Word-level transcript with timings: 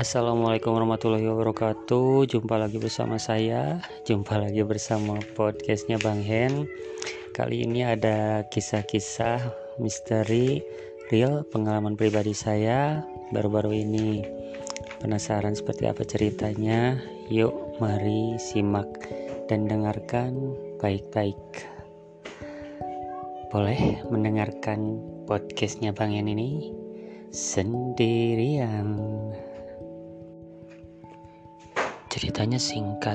Assalamualaikum 0.00 0.72
warahmatullahi 0.72 1.28
wabarakatuh. 1.28 2.24
Jumpa 2.24 2.56
lagi 2.56 2.80
bersama 2.80 3.20
saya. 3.20 3.84
Jumpa 4.08 4.40
lagi 4.40 4.64
bersama 4.64 5.20
podcastnya 5.36 6.00
Bang 6.00 6.24
Hen. 6.24 6.64
Kali 7.36 7.68
ini 7.68 7.84
ada 7.84 8.40
kisah-kisah 8.48 9.52
misteri 9.76 10.64
real 11.12 11.44
pengalaman 11.52 12.00
pribadi 12.00 12.32
saya. 12.32 13.04
Baru-baru 13.28 13.76
ini 13.76 14.24
Penasaran 15.04 15.52
seperti 15.52 15.84
apa 15.84 16.00
ceritanya. 16.08 16.96
Yuk 17.28 17.76
mari 17.76 18.40
simak 18.40 18.88
dan 19.52 19.68
dengarkan 19.68 20.56
baik-baik. 20.80 21.36
Boleh 23.52 24.00
mendengarkan 24.08 24.96
podcastnya 25.28 25.92
Bang 25.92 26.16
Hen 26.16 26.32
ini 26.32 26.72
sendirian 27.36 28.96
Ceritanya 32.10 32.58
singkat. 32.58 33.14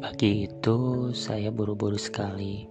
Pagi 0.00 0.48
itu 0.48 1.12
saya 1.12 1.52
buru-buru 1.52 2.00
sekali. 2.00 2.64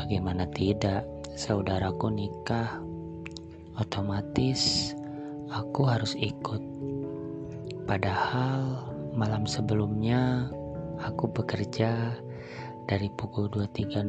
Bagaimana 0.00 0.48
tidak, 0.48 1.04
saudaraku 1.36 2.08
nikah. 2.08 2.80
Otomatis 3.76 4.96
aku 5.52 5.84
harus 5.84 6.16
ikut. 6.16 6.64
Padahal 7.84 8.80
malam 9.12 9.44
sebelumnya 9.44 10.48
aku 10.96 11.28
bekerja 11.28 12.16
dari 12.88 13.12
pukul 13.20 13.52
23.00 13.52 14.08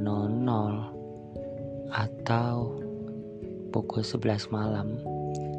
atau 1.91 2.79
pukul 3.75 3.99
11 3.99 4.47
malam 4.47 4.95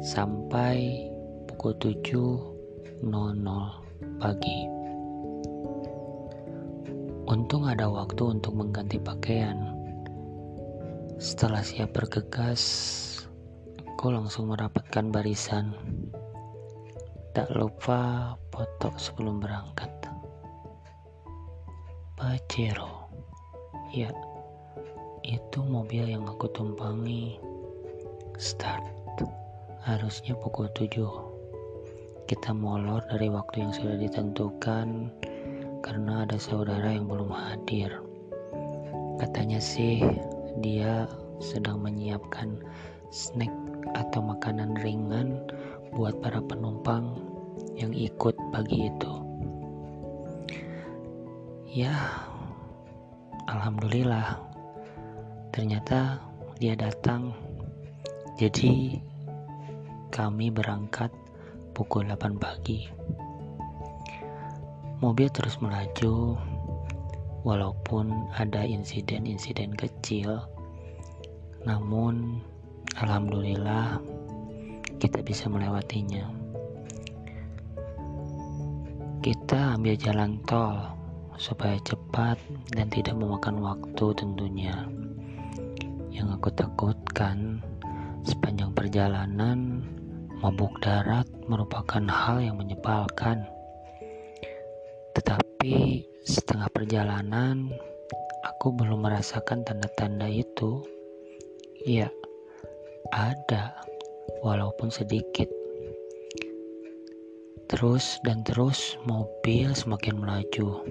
sampai 0.01 1.13
pukul 1.45 1.77
7.00 1.77 3.84
pagi. 4.19 4.67
Untung 7.27 7.67
ada 7.67 7.89
waktu 7.91 8.37
untuk 8.37 8.55
mengganti 8.55 8.95
pakaian. 9.01 9.75
Setelah 11.19 11.65
siap 11.65 11.91
bergegas, 11.95 12.63
aku 13.83 14.13
langsung 14.13 14.51
merapatkan 14.51 15.11
barisan. 15.11 15.75
Tak 17.35 17.51
lupa 17.51 18.33
foto 18.53 18.95
sebelum 18.95 19.43
berangkat. 19.43 19.91
Pajero. 22.15 23.11
Ya, 23.91 24.11
itu 25.27 25.59
mobil 25.59 26.07
yang 26.07 26.23
aku 26.23 26.47
tumpangi. 26.55 27.35
Start. 28.39 28.95
Harusnya 29.85 30.33
pukul 30.41 30.65
7 30.73 30.97
kita 32.25 32.57
molor 32.57 33.05
dari 33.05 33.29
waktu 33.29 33.61
yang 33.61 33.73
sudah 33.73 34.01
ditentukan 34.01 35.13
karena 35.85 36.25
ada 36.25 36.41
saudara 36.41 36.89
yang 36.89 37.05
belum 37.05 37.29
hadir. 37.29 38.01
Katanya 39.21 39.61
sih 39.61 40.01
dia 40.57 41.05
sedang 41.37 41.85
menyiapkan 41.85 42.57
snack 43.13 43.53
atau 43.93 44.25
makanan 44.25 44.73
ringan 44.81 45.37
buat 45.93 46.17
para 46.17 46.41
penumpang 46.41 47.13
yang 47.77 47.93
ikut 47.93 48.33
pagi 48.49 48.89
itu. 48.89 49.13
Ya, 51.69 51.93
alhamdulillah. 53.45 54.41
Ternyata 55.53 56.17
dia 56.57 56.73
datang. 56.73 57.37
Jadi 58.41 58.97
kami 60.09 60.49
berangkat 60.49 61.13
pukul 61.75 62.07
8 62.07 62.39
pagi. 62.39 62.87
Mobil 65.03 65.27
terus 65.27 65.59
melaju, 65.59 66.39
walaupun 67.43 68.31
ada 68.31 68.63
insiden-insiden 68.63 69.75
kecil, 69.75 70.39
namun 71.67 72.39
alhamdulillah 72.95 73.99
kita 75.03 75.19
bisa 75.19 75.51
melewatinya. 75.51 76.31
Kita 79.19 79.75
ambil 79.75 79.99
jalan 79.99 80.39
tol 80.47 80.79
supaya 81.35 81.75
cepat 81.83 82.39
dan 82.71 82.87
tidak 82.87 83.19
memakan 83.19 83.59
waktu 83.59 84.05
tentunya. 84.15 84.87
Yang 86.07 86.39
aku 86.39 86.49
takutkan 86.55 87.59
sepanjang 88.23 88.71
perjalanan 88.71 89.83
Mabuk 90.45 90.77
darat 90.77 91.25
merupakan 91.49 92.05
hal 92.05 92.37
yang 92.37 92.61
menyebalkan. 92.61 93.49
Tetapi 95.17 96.05
setengah 96.21 96.69
perjalanan, 96.69 97.73
aku 98.45 98.69
belum 98.77 99.09
merasakan 99.09 99.65
tanda-tanda 99.65 100.29
itu. 100.29 100.85
Ya, 101.89 102.13
ada, 103.09 103.73
walaupun 104.45 104.93
sedikit. 104.93 105.49
Terus 107.65 108.21
dan 108.21 108.45
terus 108.45 109.01
mobil 109.09 109.73
semakin 109.73 110.13
melaju. 110.13 110.85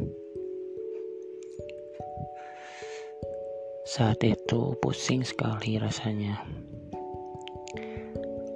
Saat 3.87 4.19
itu 4.27 4.75
pusing 4.83 5.23
sekali 5.23 5.79
rasanya. 5.79 6.43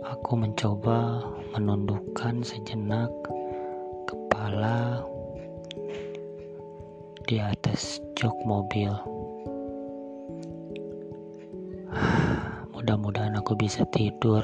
Aku 0.09 0.41
mencoba 0.41 1.21
menundukkan 1.53 2.41
sejenak 2.41 3.13
kepala 4.09 5.05
di 7.29 7.37
atas 7.37 8.01
jok 8.17 8.33
mobil. 8.49 8.89
Mudah-mudahan 12.73 13.37
aku 13.37 13.53
bisa 13.61 13.85
tidur. 13.93 14.41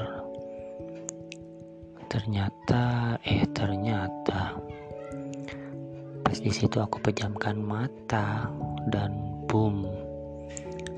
Ternyata, 2.13 3.17
eh 3.25 3.41
ternyata, 3.49 4.53
pas 6.21 6.37
di 6.37 6.53
situ 6.53 6.77
aku 6.77 7.01
pejamkan 7.01 7.57
mata 7.57 8.53
dan 8.93 9.17
boom, 9.49 9.81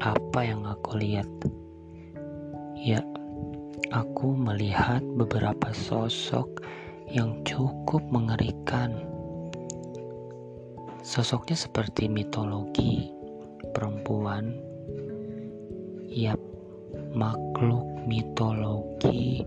apa 0.04 0.44
yang 0.44 0.68
aku 0.68 1.00
lihat? 1.00 1.32
Ya, 2.76 3.00
aku 3.92 4.36
melihat 4.36 5.00
beberapa 5.16 5.72
sosok 5.72 6.64
yang 7.08 7.40
cukup 7.48 8.04
mengerikan. 8.12 8.92
Sosoknya 11.00 11.56
seperti 11.56 12.12
mitologi 12.12 13.08
perempuan. 13.72 14.52
Yap, 16.12 16.40
makhluk 17.16 17.86
mitologi 18.04 19.46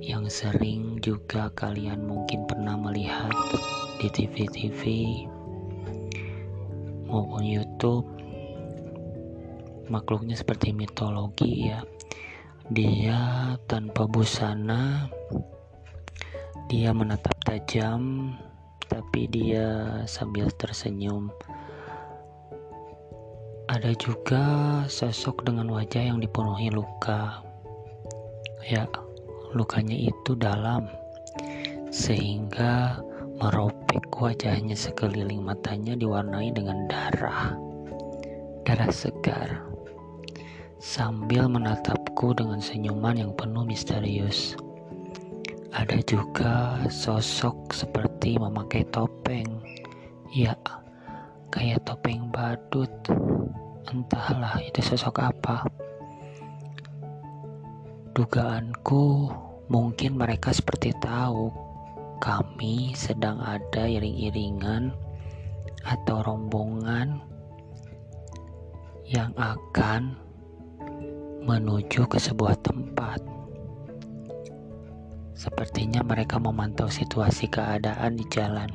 yang 0.00 0.24
sering 0.30 1.02
juga 1.02 1.50
kalian 1.52 2.06
mungkin 2.06 2.46
pernah 2.48 2.78
melihat 2.78 3.34
di 4.00 4.08
TV-TV 4.08 4.80
maupun 7.10 7.44
YouTube. 7.44 8.06
Makhluknya 9.86 10.34
seperti 10.34 10.74
mitologi 10.74 11.70
ya 11.70 11.78
dia 12.66 13.54
tanpa 13.70 14.10
busana, 14.10 15.06
dia 16.66 16.90
menatap 16.90 17.38
tajam, 17.46 18.34
tapi 18.90 19.30
dia 19.30 20.02
sambil 20.10 20.50
tersenyum. 20.50 21.30
Ada 23.70 23.94
juga 23.94 24.44
sosok 24.90 25.46
dengan 25.46 25.70
wajah 25.70 26.10
yang 26.10 26.18
dipenuhi 26.18 26.74
luka. 26.74 27.42
Ya, 28.66 28.90
lukanya 29.54 29.94
itu 29.94 30.34
dalam, 30.34 30.90
sehingga 31.94 32.98
meropek 33.38 34.10
wajahnya 34.10 34.74
sekeliling 34.74 35.38
matanya 35.38 35.94
diwarnai 35.94 36.50
dengan 36.50 36.90
darah. 36.90 37.54
Darah 38.66 38.90
segar 38.90 39.62
sambil 40.82 41.46
menatapku 42.16 42.32
dengan 42.32 42.64
senyuman 42.64 43.12
yang 43.20 43.32
penuh 43.36 43.68
misterius. 43.68 44.56
Ada 45.76 46.00
juga 46.08 46.80
sosok 46.88 47.76
seperti 47.76 48.40
memakai 48.40 48.88
topeng. 48.88 49.60
Ya, 50.32 50.56
kayak 51.52 51.84
topeng 51.84 52.32
badut. 52.32 52.88
Entahlah 53.92 54.56
itu 54.64 54.80
sosok 54.80 55.28
apa. 55.28 55.68
Dugaanku 58.16 59.28
mungkin 59.68 60.16
mereka 60.16 60.56
seperti 60.56 60.96
tahu 60.96 61.52
kami 62.24 62.96
sedang 62.96 63.44
ada 63.44 63.84
iring-iringan 63.84 64.88
atau 65.84 66.24
rombongan 66.24 67.20
yang 69.04 69.36
akan 69.36 70.25
menuju 71.46 72.10
ke 72.10 72.18
sebuah 72.18 72.58
tempat. 72.58 73.22
Sepertinya 75.38 76.02
mereka 76.02 76.42
memantau 76.42 76.90
situasi 76.90 77.46
keadaan 77.46 78.18
di 78.18 78.26
jalan. 78.34 78.66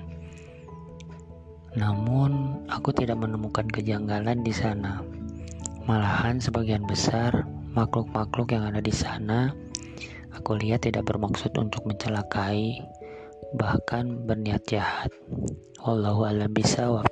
Namun, 1.76 2.64
aku 2.72 2.96
tidak 2.96 3.20
menemukan 3.20 3.68
kejanggalan 3.68 4.40
di 4.40 4.56
sana. 4.56 5.04
Malahan 5.84 6.40
sebagian 6.40 6.88
besar 6.88 7.44
makhluk-makhluk 7.76 8.56
yang 8.56 8.72
ada 8.72 8.80
di 8.80 8.96
sana, 8.96 9.52
aku 10.32 10.56
lihat 10.56 10.88
tidak 10.88 11.12
bermaksud 11.12 11.52
untuk 11.60 11.84
mencelakai, 11.84 12.80
bahkan 13.60 14.24
berniat 14.24 14.64
jahat. 14.64 15.12
Wallahu 15.84 16.24
a'lam 16.24 16.56
bishawab. 16.56 17.04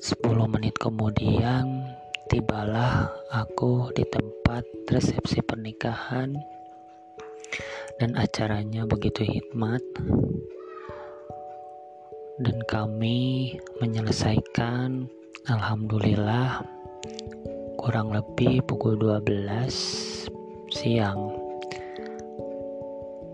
10 0.00 0.24
menit 0.48 0.72
kemudian 0.80 1.79
tibalah 2.30 3.10
aku 3.34 3.90
di 3.90 4.06
tempat 4.06 4.62
resepsi 4.86 5.42
pernikahan. 5.42 6.38
Dan 7.98 8.14
acaranya 8.14 8.86
begitu 8.86 9.26
hikmat. 9.26 9.82
Dan 12.40 12.62
kami 12.70 13.52
menyelesaikan 13.82 15.10
alhamdulillah 15.50 16.64
kurang 17.76 18.14
lebih 18.14 18.62
pukul 18.64 18.94
12 18.96 20.30
siang. 20.70 21.34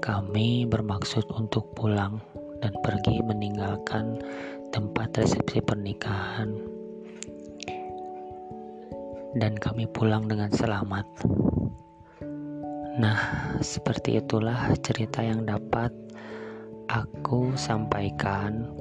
Kami 0.00 0.64
bermaksud 0.66 1.28
untuk 1.36 1.68
pulang 1.76 2.18
dan 2.64 2.72
pergi 2.80 3.20
meninggalkan 3.22 4.18
tempat 4.72 5.20
resepsi 5.20 5.60
pernikahan 5.62 6.75
dan 9.36 9.54
kami 9.60 9.84
pulang 9.86 10.26
dengan 10.26 10.48
selamat 10.50 11.06
nah 12.96 13.20
seperti 13.60 14.18
itulah 14.18 14.72
cerita 14.80 15.20
yang 15.20 15.44
dapat 15.44 15.92
aku 16.88 17.52
sampaikan 17.54 18.72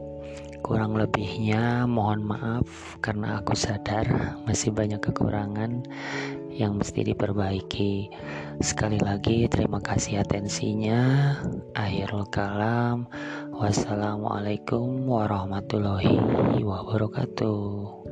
Kurang 0.66 0.98
lebihnya 0.98 1.86
mohon 1.86 2.26
maaf 2.26 2.98
karena 2.98 3.38
aku 3.38 3.54
sadar 3.54 4.34
masih 4.50 4.74
banyak 4.74 4.98
kekurangan 4.98 5.86
yang 6.50 6.82
mesti 6.82 7.06
diperbaiki. 7.06 8.10
Sekali 8.66 8.98
lagi 8.98 9.46
terima 9.46 9.78
kasih 9.78 10.26
atensinya. 10.26 11.38
Akhirul 11.78 12.26
kalam. 12.34 13.06
Wassalamualaikum 13.54 15.06
warahmatullahi 15.06 16.18
wabarakatuh. 16.66 18.05